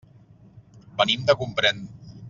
[1.03, 1.87] Venim de Gombrèn.